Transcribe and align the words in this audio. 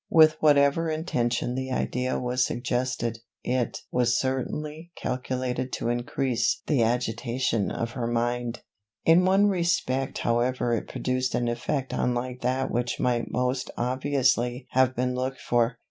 With 0.09 0.37
whatever 0.41 0.89
intention 0.89 1.53
the 1.53 1.71
idea 1.71 2.17
was 2.19 2.43
suggested, 2.43 3.19
it 3.43 3.83
was 3.91 4.17
certainly 4.19 4.91
calculated 4.95 5.71
to 5.73 5.89
increase 5.89 6.63
the 6.65 6.81
agitation 6.81 7.69
of 7.69 7.91
her 7.91 8.07
mind. 8.07 8.61
In 9.05 9.25
one 9.25 9.45
respect 9.45 10.17
however 10.17 10.73
it 10.73 10.87
produced 10.87 11.35
an 11.35 11.47
effect 11.47 11.93
unlike 11.93 12.41
that 12.41 12.71
which 12.71 12.99
might 12.99 13.29
most 13.29 13.69
obviously 13.77 14.65
have 14.71 14.95
been 14.95 15.13
looked 15.13 15.39
for. 15.39 15.77